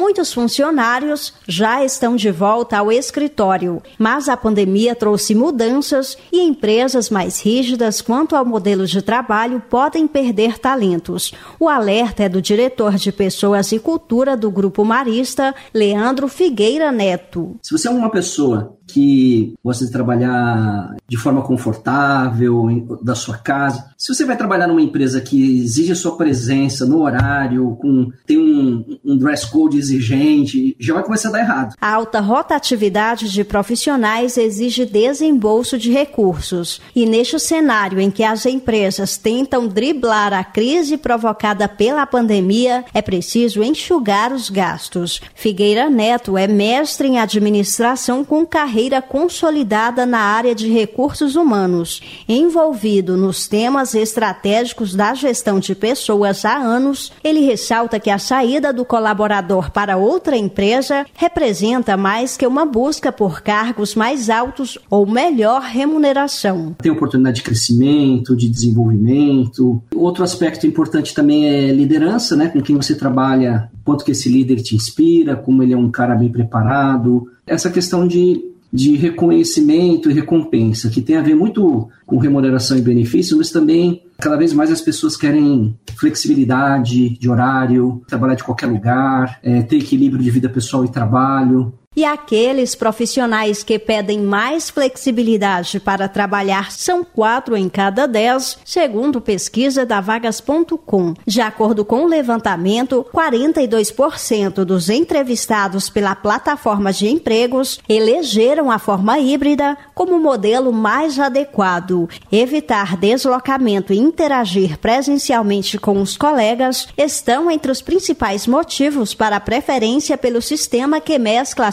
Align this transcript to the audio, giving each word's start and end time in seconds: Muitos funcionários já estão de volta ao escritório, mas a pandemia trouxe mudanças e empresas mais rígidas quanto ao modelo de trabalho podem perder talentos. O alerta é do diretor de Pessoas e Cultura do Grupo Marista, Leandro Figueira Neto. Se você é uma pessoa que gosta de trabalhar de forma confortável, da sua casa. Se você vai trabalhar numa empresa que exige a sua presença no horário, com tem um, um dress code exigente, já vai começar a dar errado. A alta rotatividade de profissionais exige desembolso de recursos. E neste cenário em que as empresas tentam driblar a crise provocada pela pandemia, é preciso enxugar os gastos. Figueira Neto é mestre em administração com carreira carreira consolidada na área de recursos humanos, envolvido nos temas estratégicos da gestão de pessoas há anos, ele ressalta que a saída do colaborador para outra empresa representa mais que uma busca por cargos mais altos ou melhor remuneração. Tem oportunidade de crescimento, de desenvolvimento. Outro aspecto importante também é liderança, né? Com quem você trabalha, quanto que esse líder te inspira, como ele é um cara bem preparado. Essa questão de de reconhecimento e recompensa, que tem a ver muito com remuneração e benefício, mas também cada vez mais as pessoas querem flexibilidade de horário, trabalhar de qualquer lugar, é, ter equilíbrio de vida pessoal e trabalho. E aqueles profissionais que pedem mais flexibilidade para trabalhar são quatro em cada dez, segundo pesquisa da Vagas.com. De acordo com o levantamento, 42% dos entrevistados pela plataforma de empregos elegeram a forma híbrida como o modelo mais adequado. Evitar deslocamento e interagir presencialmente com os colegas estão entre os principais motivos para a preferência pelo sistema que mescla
Muitos 0.00 0.32
funcionários 0.32 1.34
já 1.46 1.84
estão 1.84 2.16
de 2.16 2.30
volta 2.30 2.78
ao 2.78 2.90
escritório, 2.90 3.82
mas 3.98 4.30
a 4.30 4.36
pandemia 4.36 4.94
trouxe 4.94 5.34
mudanças 5.34 6.16
e 6.32 6.40
empresas 6.40 7.10
mais 7.10 7.38
rígidas 7.38 8.00
quanto 8.00 8.34
ao 8.34 8.42
modelo 8.42 8.86
de 8.86 9.02
trabalho 9.02 9.62
podem 9.68 10.08
perder 10.08 10.58
talentos. 10.58 11.34
O 11.60 11.68
alerta 11.68 12.22
é 12.22 12.30
do 12.30 12.40
diretor 12.40 12.94
de 12.94 13.12
Pessoas 13.12 13.72
e 13.72 13.78
Cultura 13.78 14.38
do 14.38 14.50
Grupo 14.50 14.86
Marista, 14.86 15.54
Leandro 15.74 16.28
Figueira 16.28 16.90
Neto. 16.90 17.58
Se 17.62 17.76
você 17.76 17.86
é 17.86 17.90
uma 17.90 18.10
pessoa 18.10 18.78
que 18.90 19.54
gosta 19.64 19.84
de 19.84 19.92
trabalhar 19.92 20.96
de 21.08 21.16
forma 21.16 21.42
confortável, 21.42 22.98
da 23.02 23.14
sua 23.14 23.38
casa. 23.38 23.92
Se 23.96 24.12
você 24.14 24.24
vai 24.24 24.36
trabalhar 24.36 24.66
numa 24.66 24.82
empresa 24.82 25.20
que 25.20 25.58
exige 25.58 25.92
a 25.92 25.96
sua 25.96 26.16
presença 26.16 26.84
no 26.84 27.02
horário, 27.02 27.76
com 27.80 28.10
tem 28.26 28.38
um, 28.38 28.98
um 29.04 29.16
dress 29.16 29.48
code 29.50 29.78
exigente, 29.78 30.76
já 30.78 30.94
vai 30.94 31.02
começar 31.02 31.28
a 31.28 31.32
dar 31.32 31.40
errado. 31.40 31.74
A 31.80 31.94
alta 31.94 32.20
rotatividade 32.20 33.30
de 33.30 33.44
profissionais 33.44 34.36
exige 34.36 34.84
desembolso 34.84 35.78
de 35.78 35.90
recursos. 35.90 36.80
E 36.94 37.06
neste 37.06 37.38
cenário 37.38 38.00
em 38.00 38.10
que 38.10 38.24
as 38.24 38.46
empresas 38.46 39.16
tentam 39.16 39.66
driblar 39.68 40.32
a 40.32 40.42
crise 40.42 40.96
provocada 40.96 41.68
pela 41.68 42.06
pandemia, 42.06 42.84
é 42.92 43.02
preciso 43.02 43.62
enxugar 43.62 44.32
os 44.32 44.50
gastos. 44.50 45.20
Figueira 45.34 45.88
Neto 45.88 46.36
é 46.36 46.46
mestre 46.46 47.08
em 47.08 47.18
administração 47.18 48.24
com 48.24 48.46
carreira 48.46 48.79
carreira 48.80 49.02
consolidada 49.02 50.06
na 50.06 50.20
área 50.20 50.54
de 50.54 50.70
recursos 50.70 51.36
humanos, 51.36 52.00
envolvido 52.26 53.14
nos 53.14 53.46
temas 53.46 53.94
estratégicos 53.94 54.94
da 54.94 55.12
gestão 55.12 55.60
de 55.60 55.74
pessoas 55.74 56.46
há 56.46 56.56
anos, 56.56 57.12
ele 57.22 57.40
ressalta 57.40 58.00
que 58.00 58.08
a 58.08 58.18
saída 58.18 58.72
do 58.72 58.82
colaborador 58.82 59.70
para 59.70 59.98
outra 59.98 60.34
empresa 60.34 61.04
representa 61.14 61.94
mais 61.94 62.38
que 62.38 62.46
uma 62.46 62.64
busca 62.64 63.12
por 63.12 63.42
cargos 63.42 63.94
mais 63.94 64.30
altos 64.30 64.78
ou 64.88 65.06
melhor 65.06 65.60
remuneração. 65.60 66.74
Tem 66.80 66.90
oportunidade 66.90 67.36
de 67.36 67.42
crescimento, 67.42 68.34
de 68.34 68.48
desenvolvimento. 68.48 69.82
Outro 69.94 70.24
aspecto 70.24 70.66
importante 70.66 71.14
também 71.14 71.46
é 71.46 71.70
liderança, 71.70 72.34
né? 72.34 72.48
Com 72.48 72.62
quem 72.62 72.76
você 72.76 72.94
trabalha, 72.94 73.70
quanto 73.84 74.04
que 74.04 74.12
esse 74.12 74.28
líder 74.28 74.56
te 74.56 74.74
inspira, 74.76 75.36
como 75.36 75.62
ele 75.62 75.72
é 75.72 75.76
um 75.76 75.90
cara 75.90 76.14
bem 76.14 76.30
preparado. 76.30 77.30
Essa 77.46 77.70
questão 77.70 78.06
de 78.06 78.50
de 78.72 78.96
reconhecimento 78.96 80.10
e 80.10 80.14
recompensa, 80.14 80.88
que 80.88 81.02
tem 81.02 81.16
a 81.16 81.22
ver 81.22 81.34
muito 81.34 81.88
com 82.06 82.18
remuneração 82.18 82.78
e 82.78 82.82
benefício, 82.82 83.36
mas 83.36 83.50
também 83.50 84.02
cada 84.18 84.36
vez 84.36 84.52
mais 84.52 84.70
as 84.70 84.80
pessoas 84.80 85.16
querem 85.16 85.76
flexibilidade 85.96 87.18
de 87.18 87.28
horário, 87.28 88.02
trabalhar 88.06 88.34
de 88.34 88.44
qualquer 88.44 88.66
lugar, 88.66 89.40
é, 89.42 89.62
ter 89.62 89.78
equilíbrio 89.78 90.22
de 90.22 90.30
vida 90.30 90.48
pessoal 90.48 90.84
e 90.84 90.88
trabalho. 90.88 91.72
E 91.96 92.04
aqueles 92.04 92.76
profissionais 92.76 93.64
que 93.64 93.76
pedem 93.76 94.20
mais 94.20 94.70
flexibilidade 94.70 95.80
para 95.80 96.08
trabalhar 96.08 96.70
são 96.70 97.02
quatro 97.02 97.56
em 97.56 97.68
cada 97.68 98.06
dez, 98.06 98.56
segundo 98.64 99.20
pesquisa 99.20 99.84
da 99.84 100.00
Vagas.com. 100.00 101.14
De 101.26 101.40
acordo 101.40 101.84
com 101.84 102.04
o 102.04 102.06
levantamento, 102.06 103.04
42% 103.12 104.64
dos 104.64 104.88
entrevistados 104.88 105.90
pela 105.90 106.14
plataforma 106.14 106.92
de 106.92 107.08
empregos 107.08 107.80
elegeram 107.88 108.70
a 108.70 108.78
forma 108.78 109.18
híbrida 109.18 109.76
como 109.92 110.14
o 110.14 110.22
modelo 110.22 110.72
mais 110.72 111.18
adequado. 111.18 112.08
Evitar 112.30 112.96
deslocamento 112.96 113.92
e 113.92 113.98
interagir 113.98 114.78
presencialmente 114.78 115.76
com 115.76 116.00
os 116.00 116.16
colegas 116.16 116.86
estão 116.96 117.50
entre 117.50 117.72
os 117.72 117.82
principais 117.82 118.46
motivos 118.46 119.12
para 119.12 119.34
a 119.34 119.40
preferência 119.40 120.16
pelo 120.16 120.40
sistema 120.40 121.00
que 121.00 121.18
mescla 121.18 121.72